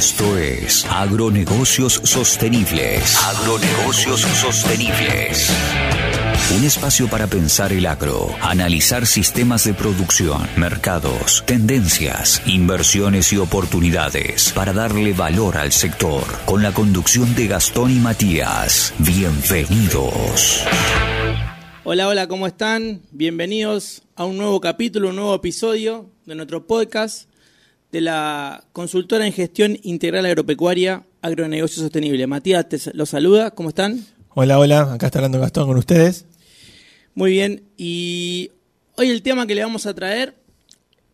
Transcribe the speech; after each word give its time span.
Esto 0.00 0.38
es 0.38 0.86
Agronegocios 0.86 2.00
Sostenibles. 2.04 3.18
Agronegocios 3.22 4.22
Sostenibles. 4.22 5.50
Un 6.56 6.64
espacio 6.64 7.06
para 7.06 7.26
pensar 7.26 7.70
el 7.74 7.84
agro, 7.84 8.34
analizar 8.40 9.06
sistemas 9.06 9.64
de 9.64 9.74
producción, 9.74 10.40
mercados, 10.56 11.44
tendencias, 11.46 12.40
inversiones 12.46 13.30
y 13.34 13.36
oportunidades 13.36 14.54
para 14.54 14.72
darle 14.72 15.12
valor 15.12 15.58
al 15.58 15.70
sector. 15.70 16.24
Con 16.46 16.62
la 16.62 16.72
conducción 16.72 17.34
de 17.34 17.48
Gastón 17.48 17.90
y 17.90 17.98
Matías. 17.98 18.94
Bienvenidos. 19.00 20.64
Hola, 21.84 22.08
hola, 22.08 22.26
¿cómo 22.26 22.46
están? 22.46 23.02
Bienvenidos 23.10 24.00
a 24.16 24.24
un 24.24 24.38
nuevo 24.38 24.62
capítulo, 24.62 25.10
un 25.10 25.16
nuevo 25.16 25.34
episodio 25.34 26.08
de 26.24 26.36
nuestro 26.36 26.66
podcast 26.66 27.29
de 27.92 28.00
la 28.00 28.64
consultora 28.72 29.26
en 29.26 29.32
gestión 29.32 29.78
integral 29.82 30.26
agropecuaria 30.26 31.04
Agronegocio 31.22 31.82
Sostenible. 31.82 32.26
Matías 32.26 32.68
te 32.68 32.78
los 32.94 33.10
saluda, 33.10 33.50
¿cómo 33.50 33.70
están? 33.70 34.04
Hola, 34.30 34.58
hola, 34.58 34.92
acá 34.94 35.06
está 35.06 35.18
hablando 35.18 35.40
Gastón 35.40 35.66
con 35.66 35.76
ustedes. 35.76 36.24
Muy 37.14 37.32
bien, 37.32 37.64
y 37.76 38.50
hoy 38.96 39.10
el 39.10 39.22
tema 39.22 39.46
que 39.46 39.54
le 39.54 39.62
vamos 39.62 39.86
a 39.86 39.94
traer 39.94 40.36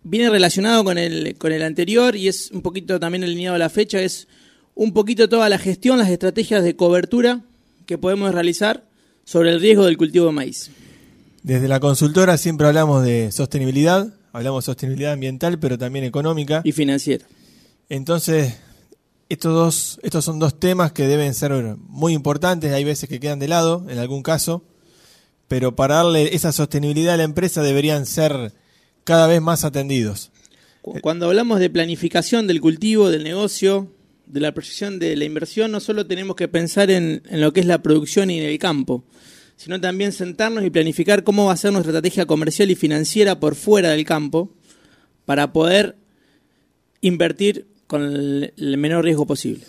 viene 0.02 0.30
relacionado 0.30 0.84
con 0.84 0.98
el, 0.98 1.36
con 1.38 1.52
el 1.52 1.62
anterior 1.62 2.14
y 2.14 2.28
es 2.28 2.50
un 2.52 2.62
poquito 2.62 3.00
también 3.00 3.24
alineado 3.24 3.56
a 3.56 3.58
la 3.58 3.70
fecha, 3.70 4.00
es 4.00 4.28
un 4.74 4.92
poquito 4.92 5.28
toda 5.28 5.48
la 5.48 5.58
gestión, 5.58 5.98
las 5.98 6.10
estrategias 6.10 6.62
de 6.62 6.76
cobertura 6.76 7.40
que 7.86 7.98
podemos 7.98 8.32
realizar 8.32 8.84
sobre 9.24 9.50
el 9.50 9.60
riesgo 9.60 9.86
del 9.86 9.96
cultivo 9.96 10.26
de 10.26 10.32
maíz. 10.32 10.70
Desde 11.42 11.68
la 11.68 11.80
consultora 11.80 12.36
siempre 12.36 12.66
hablamos 12.66 13.04
de 13.04 13.32
sostenibilidad, 13.32 14.12
hablamos 14.36 14.64
de 14.64 14.66
sostenibilidad 14.66 15.12
ambiental, 15.12 15.58
pero 15.58 15.78
también 15.78 16.04
económica. 16.04 16.60
Y 16.62 16.72
financiera. 16.72 17.26
Entonces, 17.88 18.58
estos, 19.30 19.54
dos, 19.54 20.00
estos 20.02 20.24
son 20.26 20.38
dos 20.38 20.60
temas 20.60 20.92
que 20.92 21.06
deben 21.06 21.32
ser 21.32 21.52
muy 21.78 22.12
importantes, 22.12 22.72
hay 22.72 22.84
veces 22.84 23.08
que 23.08 23.18
quedan 23.18 23.38
de 23.38 23.48
lado, 23.48 23.86
en 23.88 23.98
algún 23.98 24.22
caso, 24.22 24.62
pero 25.48 25.74
para 25.74 25.96
darle 25.96 26.34
esa 26.34 26.52
sostenibilidad 26.52 27.14
a 27.14 27.16
la 27.16 27.22
empresa 27.22 27.62
deberían 27.62 28.04
ser 28.04 28.52
cada 29.04 29.26
vez 29.26 29.40
más 29.40 29.64
atendidos. 29.64 30.32
Cuando 31.00 31.26
hablamos 31.26 31.58
de 31.58 31.70
planificación 31.70 32.46
del 32.46 32.60
cultivo, 32.60 33.10
del 33.10 33.24
negocio, 33.24 33.90
de 34.26 34.40
la 34.40 34.52
proyección 34.52 34.98
de 34.98 35.16
la 35.16 35.24
inversión, 35.24 35.72
no 35.72 35.80
solo 35.80 36.06
tenemos 36.06 36.36
que 36.36 36.46
pensar 36.46 36.90
en, 36.90 37.22
en 37.30 37.40
lo 37.40 37.52
que 37.54 37.60
es 37.60 37.66
la 37.66 37.80
producción 37.80 38.30
y 38.30 38.38
en 38.38 38.44
el 38.44 38.58
campo, 38.58 39.02
sino 39.56 39.80
también 39.80 40.12
sentarnos 40.12 40.64
y 40.64 40.70
planificar 40.70 41.24
cómo 41.24 41.46
va 41.46 41.52
a 41.52 41.56
ser 41.56 41.72
nuestra 41.72 41.90
estrategia 41.90 42.26
comercial 42.26 42.70
y 42.70 42.74
financiera 42.74 43.40
por 43.40 43.54
fuera 43.54 43.90
del 43.90 44.04
campo 44.04 44.50
para 45.24 45.52
poder 45.52 45.96
invertir 47.00 47.66
con 47.86 48.02
el, 48.02 48.76
menor 48.78 49.04
riesgo 49.04 49.26
posible. 49.26 49.64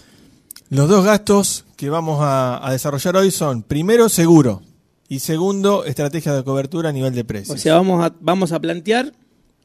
Los 0.69 0.89
dos 0.89 1.05
gastos 1.05 1.65
que 1.77 1.89
vamos 1.89 2.19
a, 2.21 2.67
desarrollar 2.71 3.15
hoy 3.15 3.31
son, 3.31 3.63
primero, 3.63 4.09
seguro 4.09 4.61
y 5.08 5.19
segundo, 5.19 5.85
estrategia 5.85 6.33
de 6.33 6.43
cobertura 6.43 6.89
a 6.89 6.91
nivel 6.93 7.15
de 7.15 7.23
precios. 7.23 7.55
O 7.55 7.59
sea, 7.59 7.75
vamos 7.75 8.03
a, 8.03 8.13
vamos 8.19 8.52
a 8.52 8.59
plantear 8.59 9.13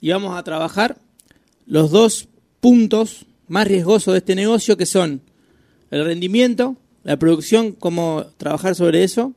y 0.01 0.11
vamos 0.11 0.37
a 0.37 0.43
trabajar 0.45 0.99
los 1.67 1.91
dos 1.91 2.29
puntos 2.61 3.27
más 3.49 3.67
riesgosos 3.67 4.15
de 4.15 4.19
este 4.19 4.37
negocio 4.37 4.77
que 4.77 4.87
son 4.87 5.23
el 5.91 6.05
rendimiento, 6.05 6.77
la 7.03 7.19
producción, 7.19 7.73
cómo 7.73 8.25
trabajar 8.37 8.77
sobre 8.77 9.03
eso 9.03 9.35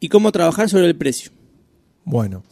y 0.00 0.08
cómo 0.08 0.32
trabajar 0.32 0.68
sobre 0.68 0.86
el 0.86 0.96
precio. 0.96 1.30
Bueno, 2.04 2.42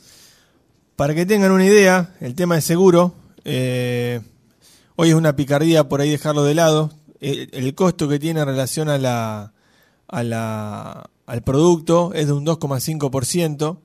para 0.97 1.15
que 1.15 1.27
tengan 1.27 1.53
una 1.53 1.67
idea, 1.67 2.15
el 2.21 2.35
tema 2.35 2.55
de 2.55 2.61
seguro, 2.61 3.15
eh, 3.45 4.21
hoy 4.97 5.11
es 5.11 5.15
una 5.15 5.37
picardía 5.37 5.89
por 5.89 6.01
ahí 6.01 6.11
dejarlo 6.11 6.45
de 6.45 6.55
lado. 6.55 6.91
El, 7.21 7.75
costo 7.75 8.09
que 8.09 8.19
tiene 8.19 8.41
en 8.41 8.47
relación 8.47 8.89
a 8.89 8.99
la, 8.99 9.53
al 10.09 11.43
producto 11.45 12.13
es 12.15 12.27
de 12.27 12.33
un 12.33 12.45
2,5% 12.45 13.79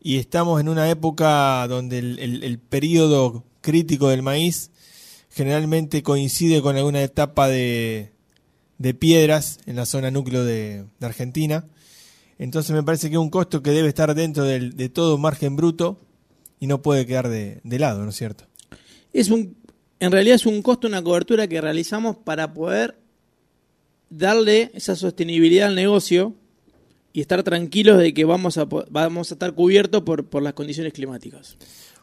y 0.00 0.18
estamos 0.18 0.60
en 0.60 0.68
una 0.68 0.90
época 0.90 1.66
donde 1.68 1.98
el, 1.98 2.58
periodo 2.58 3.44
crítico 3.60 4.08
del 4.08 4.22
maíz 4.22 4.70
generalmente 5.30 6.02
coincide 6.02 6.62
con 6.62 6.76
alguna 6.76 7.02
etapa 7.02 7.48
de, 7.48 8.12
de 8.78 8.94
piedras 8.94 9.60
en 9.66 9.76
la 9.76 9.86
zona 9.86 10.10
núcleo 10.10 10.44
de 10.44 10.84
Argentina 11.00 11.64
entonces 12.38 12.74
me 12.74 12.82
parece 12.82 13.08
que 13.08 13.16
es 13.16 13.20
un 13.20 13.30
costo 13.30 13.62
que 13.62 13.70
debe 13.70 13.88
estar 13.88 14.14
dentro 14.14 14.44
de 14.44 14.88
todo 14.88 15.18
margen 15.18 15.56
bruto 15.56 15.98
y 16.60 16.66
no 16.66 16.82
puede 16.82 17.06
quedar 17.06 17.28
de, 17.28 17.60
lado, 17.64 18.02
¿no 18.02 18.10
es 18.10 18.16
cierto? 18.16 18.44
Es 19.12 19.30
un, 19.30 19.56
en 20.00 20.12
realidad 20.12 20.36
es 20.36 20.46
un 20.46 20.62
costo, 20.62 20.86
una 20.86 21.02
cobertura 21.02 21.46
que 21.46 21.60
realizamos 21.60 22.16
para 22.16 22.52
poder 22.52 22.98
darle 24.10 24.70
esa 24.74 24.96
sostenibilidad 24.96 25.68
al 25.68 25.74
negocio 25.74 26.34
y 27.12 27.20
estar 27.20 27.42
tranquilos 27.42 27.98
de 27.98 28.12
que 28.14 28.24
vamos 28.24 28.58
a, 28.58 28.64
vamos 28.64 29.30
a 29.30 29.34
estar 29.34 29.54
cubiertos 29.54 30.02
por, 30.02 30.26
por 30.26 30.42
las 30.42 30.54
condiciones 30.54 30.92
climáticas. 30.92 31.56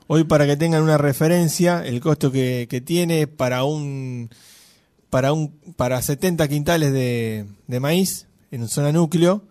Hoy 0.08 0.24
para 0.24 0.46
que 0.46 0.56
tengan 0.56 0.84
una 0.84 0.98
referencia, 0.98 1.86
el 1.86 2.00
costo 2.00 2.32
que, 2.32 2.84
tiene 2.86 3.28
para 3.28 3.64
un 3.64 4.30
para 5.10 5.34
un 5.34 5.52
para 5.78 6.02
70 6.02 6.48
quintales 6.48 6.92
de, 6.92 7.46
de 7.68 7.80
maíz 7.80 8.28
en 8.52 8.68
zona 8.68 8.92
núcleo 8.92 9.44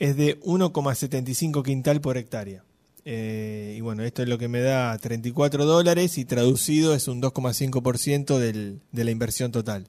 es 0.00 0.16
de 0.16 0.40
1,75 0.40 1.62
quintal 1.62 2.00
por 2.00 2.16
hectárea. 2.16 2.64
Eh, 3.04 3.74
y 3.76 3.80
bueno, 3.80 4.02
esto 4.02 4.22
es 4.22 4.28
lo 4.28 4.38
que 4.38 4.48
me 4.48 4.60
da 4.60 4.96
34 4.98 5.64
dólares 5.64 6.18
y 6.18 6.24
traducido 6.24 6.94
es 6.94 7.06
un 7.06 7.22
2,5% 7.22 8.38
de 8.38 9.04
la 9.04 9.10
inversión 9.10 9.52
total. 9.52 9.86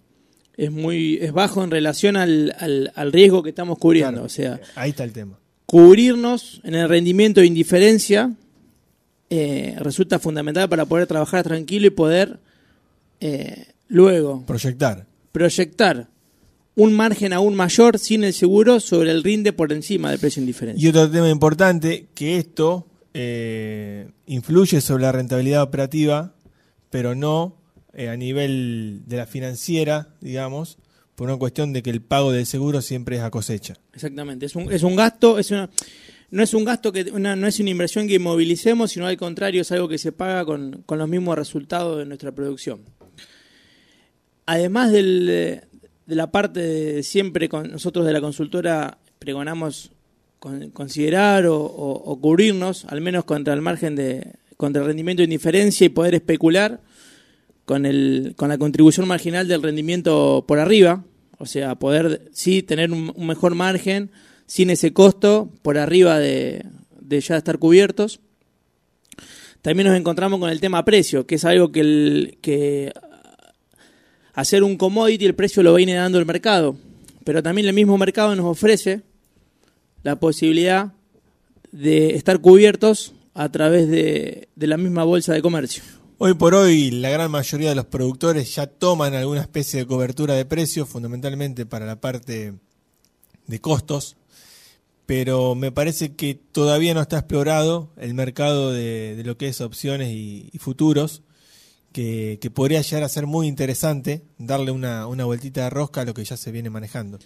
Es 0.58 0.72
muy 0.72 1.18
es 1.22 1.32
bajo 1.32 1.64
en 1.64 1.72
relación 1.72 2.18
al, 2.18 2.54
al, 2.94 3.12
riesgo 3.12 3.42
que 3.42 3.50
estamos 3.50 3.80
cubriendo. 3.80 4.24
o 4.24 4.30
sea, 4.30 4.60
ahí 4.76 4.92
está 4.92 5.04
el 5.04 5.14
tema. 5.14 5.40
Cubrirnos 5.66 6.62
en 6.66 6.76
el 6.76 6.90
rendimiento 6.90 7.40
de 7.40 7.48
indiferencia 7.48 8.34
eh, 9.30 9.76
resulta 9.80 10.20
fundamental 10.20 10.68
para 10.68 10.86
poder 10.86 11.08
trabajar 11.08 11.44
tranquilo 11.44 11.88
y 11.88 11.92
poder 11.92 12.40
eh, 13.22 13.68
luego 13.88 14.46
proyectar. 14.46 15.06
Proyectar 15.32 16.10
un 16.76 16.94
margen 16.94 17.34
aún 17.34 17.56
mayor 17.56 18.00
sin 18.00 18.24
el 18.24 18.34
seguro 18.34 18.80
sobre 18.80 19.12
el 19.12 19.24
rinde 19.24 19.54
por 19.54 19.74
encima 19.74 20.10
del 20.12 20.20
precio 20.20 20.42
indiferente. 20.42 20.82
Y 20.82 20.88
otro 20.88 21.10
tema 21.10 21.30
importante, 21.30 22.08
que 22.14 22.38
esto 22.38 22.88
eh, 23.14 24.10
influye 24.26 24.80
sobre 24.82 25.04
la 25.04 25.12
rentabilidad 25.12 25.64
operativa, 25.64 26.34
pero 26.90 27.14
no 27.16 27.58
eh, 27.94 28.10
a 28.10 28.16
nivel 28.16 29.02
de 29.06 29.18
la 29.18 29.26
financiera, 29.26 30.16
digamos, 30.22 30.78
por 31.16 31.28
una 31.28 31.38
cuestión 31.38 31.74
de 31.74 31.84
que 31.84 31.90
el 31.90 32.02
pago 32.02 32.32
del 32.32 32.46
seguro 32.46 32.82
siempre 32.82 33.18
es 33.18 33.22
a 33.22 33.30
cosecha. 33.32 33.76
Exactamente, 33.94 34.46
es 34.46 34.56
un, 34.56 34.72
es 34.72 34.84
un 34.84 34.96
gasto, 34.96 35.40
es 35.40 35.52
una, 35.52 35.70
no 36.30 36.42
es 36.42 36.54
un 36.54 36.64
gasto 36.64 36.94
que 36.94 37.04
no 37.04 37.48
es 37.48 37.60
una 37.60 37.70
inversión 37.70 38.08
que 38.08 38.18
movilicemos, 38.18 38.92
sino 38.92 39.08
al 39.08 39.18
contrario 39.18 39.62
es 39.62 39.72
algo 39.74 39.90
que 39.90 39.98
se 39.98 40.14
paga 40.14 40.46
con, 40.46 40.84
con 40.86 40.98
los 40.98 41.10
mismos 41.10 41.38
resultados 41.38 41.98
de 41.98 42.06
nuestra 42.06 42.32
producción. 42.32 42.82
Además 44.46 44.92
del, 44.92 45.64
de 46.12 46.18
la 46.18 46.30
parte 46.30 46.60
de 46.60 47.04
siempre 47.04 47.48
con 47.48 47.72
nosotros 47.72 48.06
de 48.06 48.12
la 48.12 48.20
consultora 48.20 48.98
pregonamos 49.18 49.92
considerar 50.74 51.46
o, 51.48 52.20
cubrirnos, 52.22 52.84
al 52.90 53.00
menos 53.00 53.24
contra 53.24 53.54
el 53.54 53.62
margen 53.62 53.96
de, 53.96 54.34
contra 54.58 54.82
el 54.82 54.90
rendimiento 54.90 55.22
de 55.22 55.26
indiferencia 55.26 55.86
y 55.86 55.90
poder 55.90 56.14
especular 56.14 56.82
con, 57.64 57.86
el, 57.86 58.34
con 58.36 58.50
la 58.50 58.58
contribución 58.58 59.08
marginal 59.08 59.48
del 59.48 59.64
rendimiento 59.64 60.44
por 60.46 60.60
arriba, 60.60 61.06
o 61.38 61.46
sea, 61.46 61.76
poder 61.76 62.28
sí 62.34 62.62
tener 62.62 62.92
un, 62.92 63.14
mejor 63.16 63.56
margen 63.56 64.12
sin 64.48 64.70
ese 64.70 64.92
costo 64.92 65.50
por 65.62 65.78
arriba 65.78 66.20
de, 66.20 66.66
de, 67.00 67.22
ya 67.22 67.38
estar 67.38 67.58
cubiertos. 67.58 68.20
También 69.62 69.88
nos 69.88 69.98
encontramos 69.98 70.42
con 70.42 70.50
el 70.50 70.60
tema 70.60 70.84
precio, 70.84 71.26
que 71.26 71.36
es 71.36 71.46
algo 71.46 71.72
que, 71.72 71.80
el, 71.80 72.38
que 72.42 72.92
hacer 74.34 74.64
un 74.64 74.78
commodity 74.78 75.26
el 75.26 75.36
precio 75.36 75.64
lo 75.64 75.74
viene 75.74 75.94
dando 75.94 76.20
el 76.20 76.26
mercado, 76.26 76.76
pero 77.24 77.44
también 77.44 77.68
el 77.68 77.74
mismo 77.74 77.98
mercado 77.98 78.36
nos 78.36 78.46
ofrece 78.46 79.02
la 80.04 80.20
posibilidad 80.20 80.94
de 81.72 82.16
estar 82.16 82.40
cubiertos 82.40 83.14
a 83.34 83.50
través 83.50 83.88
de, 83.90 84.50
la 84.56 84.78
misma 84.78 85.04
bolsa 85.04 85.34
de 85.34 85.42
comercio. 85.42 85.84
Hoy 86.18 86.34
por 86.34 86.54
hoy 86.54 86.92
la 86.92 87.10
gran 87.10 87.32
mayoría 87.32 87.70
de 87.70 87.76
los 87.76 87.86
productores 87.86 88.54
ya 88.56 88.68
toman 88.68 89.14
alguna 89.14 89.42
especie 89.42 89.80
de 89.80 89.88
cobertura 89.88 90.36
de 90.36 90.46
precios, 90.46 90.88
fundamentalmente 90.88 91.66
para 91.66 91.86
la 91.86 92.00
parte 92.00 92.54
de 93.48 93.60
costos, 93.60 94.18
pero 95.06 95.56
me 95.56 95.72
parece 95.72 96.16
que 96.16 96.36
todavía 96.36 96.94
no 96.94 97.02
está 97.02 97.18
explorado 97.18 97.90
el 97.98 98.14
mercado 98.14 98.72
de, 98.72 99.22
lo 99.26 99.38
que 99.38 99.48
es 99.48 99.62
opciones 99.62 100.10
y 100.12 100.52
futuros 100.60 101.24
que, 101.92 102.52
podría 102.54 102.82
llegar 102.82 103.04
a 103.04 103.10
ser 103.10 103.28
muy 103.28 103.48
interesante 103.48 104.24
darle 104.38 104.72
una, 104.72 105.08
una 105.08 105.26
vueltita 105.26 105.64
de 105.64 105.70
rosca 105.70 106.02
a 106.02 106.06
lo 106.06 106.14
que 106.14 106.24
ya 106.24 106.38
se 106.38 106.52
viene 106.52 106.70
manejando. 106.70 107.20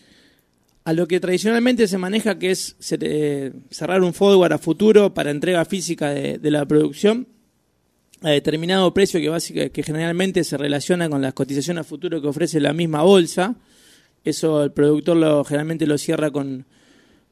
A 0.84 0.94
lo 0.94 1.08
que 1.08 1.20
tradicionalmente 1.20 1.88
se 1.88 1.98
maneja, 1.98 2.38
que 2.38 2.52
es 2.52 2.76
eh, 2.92 3.52
cerrar 3.72 4.04
un 4.04 4.14
forward 4.14 4.54
a 4.54 4.58
futuro 4.58 5.14
para 5.14 5.32
entrega 5.32 5.66
física 5.66 6.10
de, 6.10 6.52
la 6.52 6.66
producción, 6.66 7.28
a 8.22 8.30
determinado 8.30 8.94
precio 8.94 9.20
que, 9.20 9.30
básica, 9.30 9.70
que 9.70 9.84
generalmente 9.84 10.44
se 10.44 10.58
relaciona 10.58 11.10
con 11.10 11.22
las 11.22 11.34
cotizaciones 11.34 11.82
a 11.82 11.84
futuro 11.84 12.22
que 12.22 12.28
ofrece 12.28 12.60
la 12.60 12.74
misma 12.74 13.02
bolsa. 13.02 13.56
Eso 14.24 14.64
el 14.64 14.72
productor 14.72 15.18
lo, 15.18 15.44
generalmente 15.44 15.88
lo 15.88 15.98
cierra 15.98 16.30
con, 16.30 16.66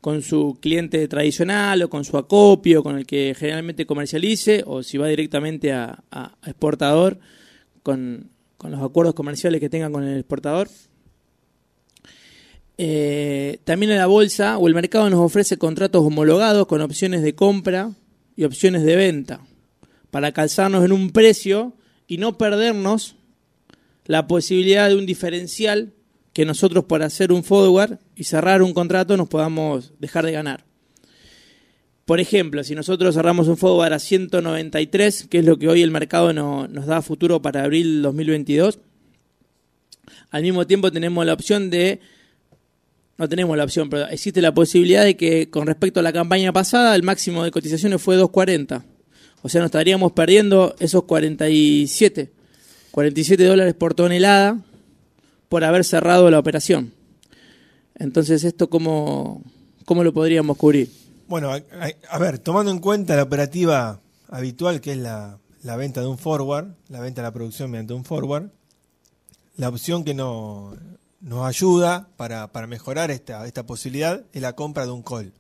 con 0.03 0.21
su 0.21 0.57
cliente 0.59 1.07
tradicional 1.07 1.81
o 1.81 1.89
con 1.89 2.03
su 2.03 2.17
acopio, 2.17 2.83
con 2.83 2.97
el 2.97 3.05
que 3.05 3.33
generalmente 3.39 3.85
comercialice, 3.85 4.61
o 4.67 4.83
si 4.83 4.97
va 4.97 5.07
directamente 5.07 5.71
a, 5.71 6.03
exportador, 6.45 7.19
con, 7.83 8.29
los 8.61 8.81
acuerdos 8.81 9.15
comerciales 9.15 9.61
que 9.61 9.69
tenga 9.69 9.89
con 9.89 10.03
el 10.03 10.17
exportador. 10.17 10.67
Eh, 12.77 13.59
también 13.63 13.95
la 13.95 14.07
bolsa 14.07 14.57
o 14.57 14.67
el 14.67 14.73
mercado 14.73 15.09
nos 15.09 15.21
ofrece 15.21 15.57
contratos 15.57 16.03
homologados 16.03 16.67
con 16.67 16.81
opciones 16.81 17.21
de 17.21 17.33
compra 17.33 17.94
y 18.35 18.44
opciones 18.44 18.83
de 18.83 18.97
venta 18.97 19.39
para 20.11 20.33
calzarnos 20.33 20.83
en 20.83 20.91
un 20.91 21.11
precio 21.11 21.77
y 22.07 22.17
no 22.17 22.38
perdernos 22.38 23.15
la 24.03 24.27
posibilidad 24.27 24.89
de 24.89 24.95
un 24.95 25.06
diferencial 25.06 25.94
que 26.33 26.45
nosotros 26.45 26.85
por 26.85 27.03
hacer 27.03 27.31
un 27.31 27.44
forward 27.44 28.00
y 28.15 28.24
cerrar 28.24 28.63
un 28.63 28.74
contrato 28.74 29.15
nos 29.15 29.30
podamos 29.30 29.94
dejar 30.00 30.25
de 30.25 30.31
ganar. 30.31 30.65
Por 32.06 32.19
ejemplo, 32.19 32.63
si 32.63 32.75
nosotros 32.75 33.15
cerramos 33.15 33.47
un 33.47 33.56
forward 33.56 33.94
a 33.94 34.00
193, 34.00 35.27
que 35.30 35.39
es 35.39 35.45
lo 35.45 35.57
que 35.57 35.69
hoy 35.69 35.83
el 35.83 35.91
mercado 35.91 36.33
nos 36.33 36.85
da 36.85 37.01
futuro 37.01 37.41
para 37.41 37.63
abril 37.63 38.01
2022, 38.01 38.80
al 40.31 40.41
mismo 40.41 40.68
tiempo 40.68 40.91
tenemos 40.91 41.25
la 41.25 41.33
opción 41.33 41.69
de, 41.69 42.01
no 43.18 43.30
tenemos 43.30 43.56
la 43.56 43.63
opción, 43.63 43.89
pero 43.89 44.07
existe 44.07 44.41
la 44.41 44.53
posibilidad 44.53 45.06
de 45.06 45.15
que 45.15 45.50
con 45.50 45.65
respecto 45.65 46.01
a 46.01 46.03
la 46.03 46.12
campaña 46.12 46.51
pasada, 46.51 46.94
el 46.95 47.03
máximo 47.03 47.44
de 47.44 47.51
cotizaciones 47.51 48.01
fue 48.01 48.15
240. 48.15 48.83
O 49.44 49.50
sea, 49.50 49.62
nos 49.62 49.68
estaríamos 49.68 50.12
perdiendo 50.13 50.75
esos 50.80 51.03
47, 51.03 52.31
47 52.91 53.45
dólares 53.45 53.75
por 53.75 53.94
tonelada 53.94 54.57
por 55.53 55.63
haber 55.63 55.85
cerrado 55.85 56.31
la 56.31 56.39
operación. 56.39 56.94
Entonces, 57.94 58.44
¿esto 58.44 58.71
cómo, 58.71 59.44
cómo 59.85 60.03
lo 60.03 60.11
podríamos 60.11 60.57
cubrir? 60.57 60.89
Bueno, 61.27 61.51
a, 61.51 62.17
ver, 62.17 62.39
tomando 62.39 62.71
en 62.71 62.79
cuenta 62.79 63.15
la 63.15 63.21
operativa 63.21 64.00
habitual 64.29 64.81
que 64.81 64.94
es 64.94 64.97
la, 64.97 65.38
venta 65.77 66.01
de 66.01 66.07
un 66.07 66.17
forward, 66.17 66.69
la 66.89 67.01
venta 67.01 67.21
de 67.21 67.27
la 67.27 67.33
producción 67.33 67.69
mediante 67.69 67.94
un 67.94 68.03
forward, 68.03 68.50
la 69.55 69.69
opción 69.69 70.03
que 70.03 70.15
no, 70.15 70.75
nos 71.21 71.45
ayuda 71.45 72.07
para, 72.17 72.51
para 72.51 72.65
mejorar 72.65 73.11
esta, 73.11 73.45
esta 73.45 73.63
posibilidad 73.63 74.23
es 74.33 74.41
la 74.41 74.53
compra 74.53 74.88
de 74.88 74.91
un 74.91 75.03
call. 75.03 75.33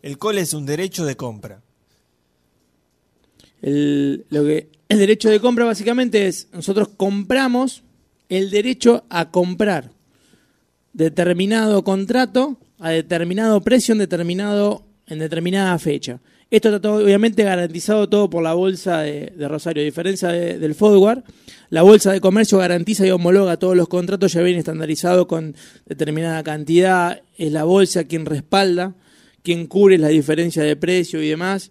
El 0.00 0.16
call 0.16 0.38
es 0.38 0.54
un 0.54 0.64
derecho 0.64 1.04
de 1.04 1.18
compra. 1.18 1.60
El, 3.60 4.24
lo 4.30 4.42
que, 4.44 4.70
el 4.88 4.98
derecho 4.98 5.28
de 5.28 5.38
compra 5.38 5.66
básicamente 5.66 6.28
es, 6.28 6.48
nosotros 6.50 6.88
compramos 6.96 7.82
el 8.28 8.50
derecho 8.50 9.04
a 9.08 9.30
comprar 9.30 9.90
determinado 10.92 11.84
contrato 11.84 12.58
a 12.78 12.90
determinado 12.90 13.60
precio 13.60 13.92
en, 13.92 13.98
determinado, 13.98 14.84
en 15.06 15.18
determinada 15.18 15.78
fecha. 15.78 16.20
Esto 16.50 16.68
está 16.68 16.80
todo, 16.80 17.04
obviamente 17.04 17.42
garantizado 17.42 18.08
todo 18.08 18.30
por 18.30 18.42
la 18.42 18.54
bolsa 18.54 19.02
de, 19.02 19.32
Rosario. 19.48 19.82
A 19.82 19.84
diferencia 19.84 20.28
del 20.28 20.74
forward, 20.74 21.22
la 21.68 21.82
bolsa 21.82 22.12
de 22.12 22.20
comercio 22.20 22.58
garantiza 22.58 23.06
y 23.06 23.10
homologa 23.10 23.58
todos 23.58 23.76
los 23.76 23.88
contratos 23.88 24.32
ya 24.32 24.40
bien 24.40 24.58
estandarizados 24.58 25.26
con 25.26 25.54
determinada 25.84 26.42
cantidad. 26.42 27.20
Es 27.36 27.52
la 27.52 27.64
bolsa 27.64 28.04
quien 28.04 28.24
respalda, 28.24 28.94
quien 29.42 29.66
cubre 29.66 29.98
la 29.98 30.08
diferencia 30.08 30.62
de 30.62 30.74
precio 30.74 31.22
y 31.22 31.28
demás. 31.28 31.70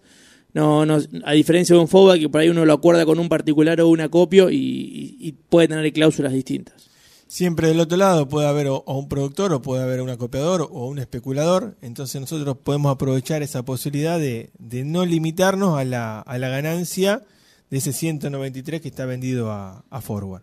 No, 0.57 0.87
no, 0.87 0.97
a 1.23 1.33
diferencia 1.33 1.75
de 1.75 1.81
un 1.83 1.87
FOBA 1.87 2.17
que 2.17 2.29
por 2.29 2.41
ahí 2.41 2.49
uno 2.49 2.65
lo 2.65 2.73
acuerda 2.73 3.05
con 3.05 3.19
un 3.19 3.29
particular 3.29 3.79
o 3.79 3.89
un 3.89 4.01
acopio 4.01 4.49
y, 4.49 5.35
puede 5.49 5.67
tener 5.67 5.93
cláusulas 5.93 6.33
distintas. 6.33 6.89
Siempre 7.27 7.67
del 7.67 7.79
otro 7.79 7.95
lado 7.95 8.27
puede 8.27 8.47
haber 8.47 8.65
o, 8.69 8.83
un 8.87 9.07
productor 9.07 9.53
o 9.53 9.61
puede 9.61 9.83
haber 9.83 10.01
un 10.01 10.09
acopiador 10.09 10.63
o 10.63 10.87
un 10.87 10.97
especulador, 10.97 11.77
entonces 11.83 12.19
nosotros 12.19 12.57
podemos 12.63 12.91
aprovechar 12.91 13.43
esa 13.43 13.63
posibilidad 13.65 14.17
de, 14.17 14.49
no 14.83 15.05
limitarnos 15.05 15.77
a 15.77 15.85
la, 15.85 16.21
a 16.21 16.37
la, 16.39 16.49
ganancia 16.49 17.21
de 17.69 17.77
ese 17.77 17.93
193 17.93 18.81
que 18.81 18.87
está 18.87 19.05
vendido 19.05 19.51
a, 19.51 19.83
forward. 20.01 20.41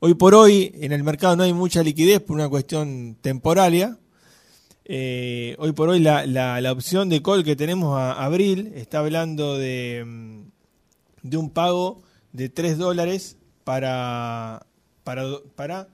Hoy 0.00 0.14
por 0.14 0.34
hoy 0.34 0.72
en 0.80 0.90
el 0.90 1.04
mercado 1.04 1.36
no 1.36 1.44
hay 1.44 1.52
mucha 1.52 1.84
liquidez 1.84 2.18
por 2.18 2.34
una 2.34 2.48
cuestión 2.48 3.16
temporaria, 3.20 3.96
eh, 4.92 5.54
hoy 5.60 5.70
por 5.70 5.88
hoy 5.88 6.00
la, 6.00 6.26
la, 6.26 6.72
opción 6.72 7.08
de 7.08 7.22
call 7.22 7.44
que 7.44 7.54
tenemos 7.54 7.96
a 7.96 8.24
abril 8.24 8.72
está 8.74 8.98
hablando 8.98 9.56
de, 9.56 10.02
mm, 10.04 10.40
de 11.22 11.36
un 11.36 11.50
pago 11.50 12.02
de 12.32 12.48
3 12.48 12.76
dólares 12.76 13.36
para, 13.62 14.66
para, 15.04 15.22
para 15.54 15.86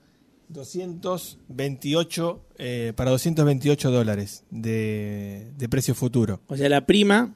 228 0.49 2.45
eh, 2.57 2.93
para 2.95 3.11
228 3.11 3.91
dólares 3.91 4.45
de, 4.49 5.51
de 5.55 5.69
precio 5.69 5.93
futuro. 5.93 6.41
O 6.47 6.57
sea, 6.57 6.67
la 6.67 6.87
prima 6.87 7.35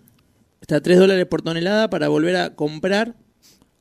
está 0.62 0.78
a 0.78 0.82
3 0.82 0.98
dólares 0.98 1.28
por 1.28 1.44
tonelada 1.44 1.92
para 1.92 2.08
volver 2.08 2.38
a 2.38 2.56
comprar 2.56 3.16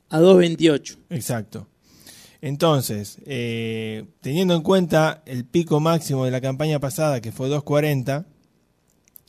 a 0.09 0.19
2.28. 0.19 0.97
Exacto. 1.09 1.67
Entonces, 2.41 3.19
eh, 3.25 4.05
teniendo 4.21 4.55
en 4.55 4.63
cuenta 4.63 5.21
el 5.25 5.45
pico 5.45 5.79
máximo 5.79 6.25
de 6.25 6.31
la 6.31 6.41
campaña 6.41 6.79
pasada, 6.79 7.21
que 7.21 7.31
fue 7.31 7.49
2.40, 7.49 8.25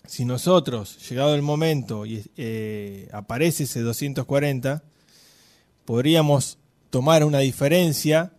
si 0.06 0.24
nosotros, 0.24 0.98
llegado 1.08 1.34
el 1.34 1.42
momento, 1.42 2.06
y 2.06 2.24
eh, 2.36 3.08
aparece 3.12 3.64
ese 3.64 3.80
240, 3.80 4.82
podríamos 5.84 6.58
tomar 6.88 7.24
una 7.24 7.40
diferencia 7.40 8.32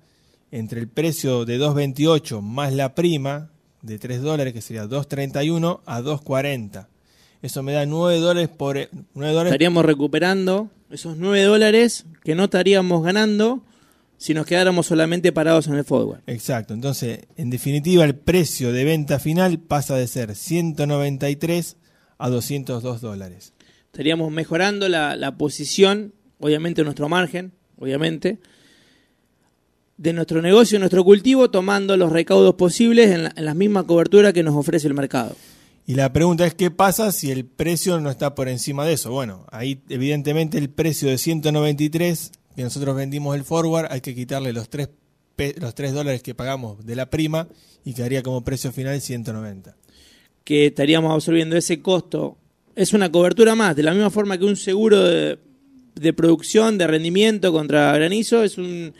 entre 0.51 0.79
el 0.79 0.87
precio 0.87 1.45
de 1.45 1.59
2.28 1.59 2.41
más 2.41 2.73
la 2.73 2.95
prima 2.95 3.51
de 3.83 3.99
3 3.99 4.21
dólares, 4.23 4.53
que 4.53 4.61
sería 4.61 4.85
2.31 4.85 5.81
a 5.85 6.01
2.40. 6.01 6.87
Eso 7.43 7.61
me 7.61 7.73
da 7.73 7.85
9 7.85 8.19
dólares 8.19 8.49
por... 8.49 8.75
9 8.75 9.33
dólares. 9.33 9.51
Estaríamos 9.51 9.85
recuperando 9.85 10.69
esos 10.89 11.17
9 11.17 11.43
dólares 11.43 12.05
que 12.23 12.33
no 12.33 12.45
estaríamos 12.45 13.03
ganando 13.03 13.63
si 14.23 14.33
nos 14.33 14.45
quedáramos 14.45 14.85
solamente 14.85 15.33
parados 15.33 15.67
en 15.67 15.73
el 15.73 15.83
forward. 15.83 16.21
Exacto, 16.27 16.73
entonces, 16.73 17.27
en 17.35 17.49
definitiva, 17.49 18.05
el 18.05 18.15
precio 18.15 18.71
de 18.71 18.85
venta 18.85 19.19
final 19.19 19.59
pasa 19.59 19.97
de 19.97 20.07
ser 20.07 20.37
193 20.37 21.75
a 22.17 22.29
202 22.29 23.01
dólares. 23.01 23.51
Estaríamos 23.87 24.31
mejorando 24.31 24.87
la, 24.87 25.35
posición, 25.37 26.13
obviamente 26.39 26.85
nuestro 26.85 27.09
margen, 27.09 27.51
obviamente, 27.77 28.39
de 29.97 30.13
nuestro 30.13 30.41
negocio, 30.41 30.79
nuestro 30.79 31.03
cultivo, 31.03 31.51
tomando 31.51 31.97
los 31.97 32.09
recaudos 32.09 32.55
posibles 32.55 33.11
en 33.11 33.23
la, 33.25 33.33
en 33.35 33.43
la 33.43 33.53
misma 33.53 33.85
cobertura 33.85 34.31
que 34.31 34.41
nos 34.41 34.55
ofrece 34.55 34.87
el 34.87 34.93
mercado. 34.93 35.35
Y 35.85 35.95
la 35.95 36.13
pregunta 36.13 36.45
es, 36.45 36.53
¿qué 36.53 36.71
pasa 36.71 37.11
si 37.11 37.29
el 37.29 37.43
precio 37.43 37.99
no 37.99 38.09
está 38.09 38.35
por 38.35 38.47
encima 38.47 38.85
de 38.85 38.93
eso? 38.93 39.11
Bueno, 39.11 39.45
ahí 39.51 39.81
evidentemente 39.89 40.57
el 40.57 40.69
precio 40.69 41.09
de 41.09 41.17
193 41.17 42.31
que 42.55 42.63
nosotros 42.63 42.95
vendimos 42.95 43.35
el 43.35 43.43
forward, 43.43 43.87
hay 43.91 44.01
que 44.01 44.15
quitarle 44.15 44.53
los 44.53 44.69
3, 44.69 44.89
los 45.57 45.75
3 45.75 45.93
dólares 45.93 46.21
que 46.21 46.35
pagamos 46.35 46.85
de 46.85 46.95
la 46.95 47.09
prima 47.09 47.47
y 47.83 47.93
quedaría 47.93 48.23
como 48.23 48.43
precio 48.43 48.71
final 48.71 48.99
190. 49.01 49.75
Que 50.43 50.67
estaríamos 50.67 51.13
absorbiendo 51.13 51.55
ese 51.57 51.81
costo. 51.81 52.37
Es 52.75 52.93
una 52.93 53.11
cobertura 53.11 53.55
más, 53.55 53.75
de 53.75 53.83
la 53.83 53.93
misma 53.93 54.09
forma 54.09 54.37
que 54.37 54.45
un 54.45 54.55
seguro 54.55 55.03
de, 55.03 55.37
producción, 56.13 56.77
de 56.77 56.87
rendimiento 56.87 57.51
contra 57.51 57.93
granizo, 57.93 58.43
es 58.43 58.57
un, 58.57 58.93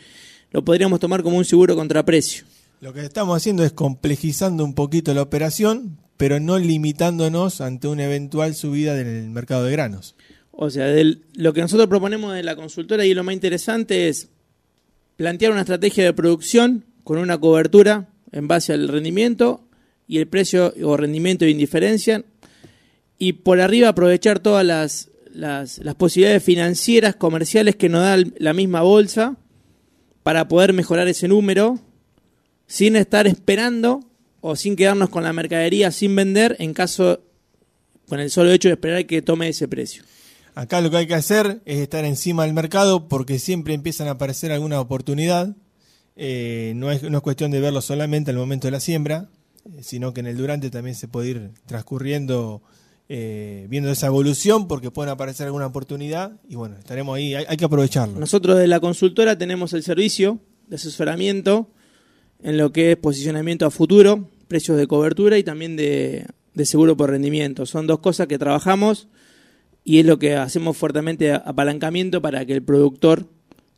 lo 0.50 0.64
podríamos 0.64 1.00
tomar 1.00 1.22
como 1.22 1.36
un 1.36 1.44
seguro 1.44 1.74
contra 1.74 2.04
precio. 2.04 2.44
Lo 2.80 2.92
que 2.92 3.00
estamos 3.00 3.36
haciendo 3.36 3.64
es 3.64 3.72
complejizando 3.72 4.64
un 4.64 4.74
poquito 4.74 5.14
la 5.14 5.22
operación, 5.22 5.98
pero 6.16 6.38
no 6.38 6.58
limitándonos 6.58 7.60
ante 7.60 7.88
una 7.88 8.04
eventual 8.04 8.54
subida 8.54 8.94
del 8.94 9.30
mercado 9.30 9.64
de 9.64 9.72
granos. 9.72 10.14
O 10.56 10.70
sea, 10.70 10.86
lo 11.34 11.52
que 11.52 11.60
nosotros 11.60 11.88
proponemos 11.88 12.32
de 12.32 12.44
la 12.44 12.54
consultora 12.54 13.04
y 13.04 13.12
lo 13.12 13.24
más 13.24 13.34
interesante 13.34 14.08
es 14.08 14.28
plantear 15.16 15.50
una 15.50 15.62
estrategia 15.62 16.04
de 16.04 16.12
producción 16.12 16.84
con 17.02 17.18
una 17.18 17.38
cobertura 17.38 18.08
en 18.30 18.46
base 18.46 18.72
al 18.72 18.86
rendimiento 18.88 19.66
y 20.06 20.18
el 20.18 20.28
precio 20.28 20.72
o 20.84 20.96
rendimiento 20.96 21.44
de 21.44 21.50
indiferencia 21.50 22.24
y 23.18 23.32
por 23.34 23.60
arriba 23.60 23.88
aprovechar 23.88 24.38
todas 24.38 24.64
las, 24.64 25.10
las, 25.32 25.78
las 25.78 25.94
posibilidades 25.96 26.42
financieras, 26.42 27.16
comerciales 27.16 27.74
que 27.74 27.88
nos 27.88 28.02
da 28.02 28.16
la 28.38 28.52
misma 28.52 28.82
bolsa 28.82 29.36
para 30.22 30.46
poder 30.46 30.72
mejorar 30.72 31.08
ese 31.08 31.26
número 31.26 31.80
sin 32.66 32.94
estar 32.94 33.26
esperando 33.26 34.00
o 34.40 34.54
sin 34.54 34.76
quedarnos 34.76 35.08
con 35.08 35.24
la 35.24 35.32
mercadería 35.32 35.90
sin 35.90 36.14
vender 36.14 36.54
en 36.60 36.74
caso, 36.74 37.24
con 38.08 38.20
el 38.20 38.30
solo 38.30 38.52
hecho 38.52 38.68
de 38.68 38.74
esperar 38.74 39.06
que 39.06 39.20
tome 39.20 39.48
ese 39.48 39.66
precio. 39.66 40.04
Acá 40.54 40.80
lo 40.80 40.90
que 40.90 40.98
hay 40.98 41.06
que 41.06 41.14
hacer 41.14 41.60
es 41.64 41.80
estar 41.80 42.04
encima 42.04 42.44
del 42.44 42.54
mercado 42.54 43.08
porque 43.08 43.40
siempre 43.40 43.74
empiezan 43.74 44.06
a 44.06 44.12
aparecer 44.12 44.52
alguna 44.52 44.80
oportunidad. 44.80 45.56
Eh, 46.16 46.74
no, 46.76 46.92
es, 46.92 47.02
no 47.02 47.18
es 47.18 47.22
cuestión 47.22 47.50
de 47.50 47.60
verlo 47.60 47.80
solamente 47.80 48.30
al 48.30 48.36
momento 48.36 48.68
de 48.68 48.70
la 48.70 48.78
siembra, 48.78 49.28
eh, 49.64 49.82
sino 49.82 50.14
que 50.14 50.20
en 50.20 50.26
el 50.26 50.36
durante 50.36 50.70
también 50.70 50.94
se 50.94 51.08
puede 51.08 51.30
ir 51.30 51.50
transcurriendo 51.66 52.62
eh, 53.08 53.66
viendo 53.68 53.90
esa 53.90 54.06
evolución 54.06 54.68
porque 54.68 54.92
pueden 54.92 55.12
aparecer 55.12 55.46
alguna 55.46 55.66
oportunidad 55.66 56.40
y 56.48 56.54
bueno, 56.54 56.76
estaremos 56.78 57.16
ahí, 57.16 57.34
hay, 57.34 57.56
que 57.56 57.64
aprovecharlo. 57.64 58.18
Nosotros 58.18 58.56
de 58.56 58.68
la 58.68 58.78
consultora 58.78 59.36
tenemos 59.36 59.72
el 59.72 59.82
servicio 59.82 60.38
de 60.68 60.76
asesoramiento 60.76 61.68
en 62.42 62.58
lo 62.58 62.72
que 62.72 62.92
es 62.92 62.96
posicionamiento 62.96 63.66
a 63.66 63.70
futuro, 63.70 64.30
precios 64.46 64.78
de 64.78 64.86
cobertura 64.86 65.36
y 65.36 65.42
también 65.42 65.76
de 65.76 66.26
seguro 66.64 66.96
por 66.96 67.10
rendimiento. 67.10 67.66
Son 67.66 67.88
dos 67.88 67.98
cosas 67.98 68.28
que 68.28 68.38
trabajamos 68.38 69.08
y 69.84 70.00
es 70.00 70.06
lo 70.06 70.18
que 70.18 70.34
hacemos 70.34 70.76
fuertemente 70.76 71.32
apalancamiento 71.32 72.22
para 72.22 72.44
que 72.46 72.54
el 72.54 72.62
productor 72.62 73.28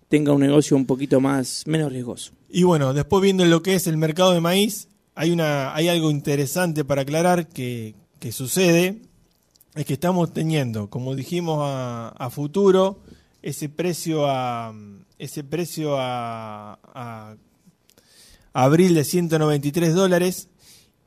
tenga 0.09 0.33
un 0.33 0.41
negocio 0.41 0.77
un 0.77 0.87
poquito 0.87 1.21
más 1.21 1.65
menos 1.67 1.93
riesgoso. 1.93 2.33
Y 2.49 2.63
bueno, 2.63 2.95
después 2.95 3.23
viendo 3.23 3.45
lo 3.45 3.63
que 3.63 3.75
es 3.75 3.89
el 3.89 3.97
mercado 3.97 4.33
de 4.33 4.41
maíz, 4.41 4.89
hay 5.17 5.33
una 5.33 5.75
hay 5.75 5.89
algo 5.89 6.11
interesante 6.11 6.85
para 6.85 7.03
aclarar 7.03 7.49
que, 7.49 7.95
sucede 8.31 9.03
es 9.77 9.85
que 9.87 9.93
estamos 9.93 10.33
teniendo, 10.33 10.91
como 10.91 11.15
dijimos 11.15 11.59
a, 11.63 12.29
futuro, 12.31 12.99
ese 13.41 13.69
precio 13.69 14.27
a 14.27 14.75
ese 15.19 15.45
precio 15.45 15.97
a, 15.97 16.79
a 16.83 17.37
abril 18.53 18.95
de 18.95 19.05
193 19.05 19.95
dólares 19.95 20.49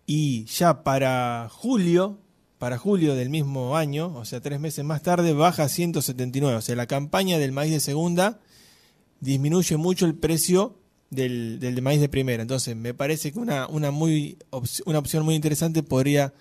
y 0.05 0.45
ya 0.45 0.83
para 0.83 1.49
julio 1.51 2.19
para 2.59 2.77
julio 2.77 3.15
del 3.15 3.29
mismo 3.29 3.77
año, 3.77 4.13
o 4.15 4.25
sea, 4.25 4.41
tres 4.41 4.59
meses 4.59 4.83
más 4.83 5.01
tarde, 5.01 5.33
baja 5.33 5.63
a 5.63 5.69
179. 5.69 6.57
O 6.57 6.61
sea, 6.61 6.75
la 6.75 6.87
campaña 6.87 7.39
del 7.39 7.53
maíz 7.53 7.71
de 7.71 7.79
segunda 7.79 8.41
disminuye 9.21 9.77
mucho 9.77 10.05
el 10.05 10.13
precio 10.13 10.77
del, 11.09 11.59
del 11.61 11.81
maíz 11.81 12.01
de 12.01 12.09
primera. 12.09 12.41
Entonces, 12.41 12.75
me 12.75 12.93
parece 12.93 13.31
que 13.31 13.39
una, 13.39 13.65
una, 13.67 13.91
muy, 13.91 14.37
una 14.85 14.99
opción 14.99 15.23
muy 15.23 15.35
interesante 15.35 15.83
podría 15.83 16.33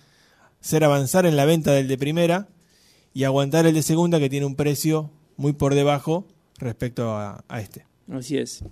ser 0.60 0.82
avanzar 0.82 1.24
en 1.24 1.36
la 1.36 1.44
venta 1.44 1.72
del 1.72 1.86
de 1.86 1.96
primera 1.96 2.48
y 3.14 3.22
aguantar 3.22 3.66
el 3.66 3.74
de 3.74 3.82
segunda 3.82 4.18
que 4.18 4.28
tiene 4.28 4.44
un 4.44 4.56
precio 4.56 5.12
muy 5.36 5.52
por 5.52 5.76
debajo 5.76 6.26
respecto 6.58 7.12
a, 7.12 7.44
a 7.46 7.60
este. 7.60 7.86
Así 8.10 8.36
es. 8.36 8.64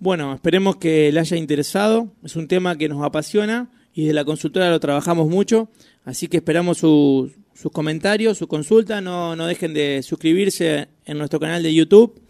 Bueno, 0.00 0.34
esperemos 0.34 0.76
que 0.76 1.12
le 1.12 1.20
haya 1.20 1.36
interesado. 1.36 2.10
Es 2.24 2.34
un 2.34 2.48
tema 2.48 2.76
que 2.76 2.88
nos 2.88 3.04
apasiona 3.04 3.70
y 3.94 4.06
de 4.06 4.12
la 4.12 4.24
consultora 4.24 4.70
lo 4.70 4.80
trabajamos 4.80 5.28
mucho. 5.28 5.68
Así 6.04 6.26
que 6.28 6.38
esperamos 6.38 6.78
sus 6.78 7.32
comentarios, 7.72 8.38
su 8.38 8.48
consulta. 8.48 9.00
No, 9.00 9.36
no 9.36 9.46
dejen 9.46 9.72
de 9.74 10.02
suscribirse 10.02 10.88
en 11.04 11.18
nuestro 11.18 11.38
canal 11.40 11.62
de 11.62 11.74
YouTube, 11.74 12.20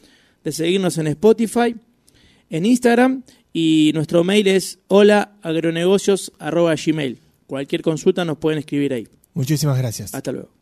de 0.45 0.53
seguirnos 0.53 0.99
en 0.99 1.07
Spotify, 1.09 1.75
en 2.51 2.67
Instagram 2.67 3.23
y 3.53 3.93
nuestro 3.95 4.25
mail 4.25 4.49
es 4.49 4.81
holaaagronegocios.gmail. 4.89 7.19
Cualquier 7.47 7.83
consulta 7.83 8.25
nos 8.25 8.39
pueden 8.39 8.59
escribir 8.59 8.95
ahí. 8.95 9.07
Muchísimas 9.35 9.79
gracias. 9.79 10.13
Hasta 10.15 10.33
luego. 10.33 10.62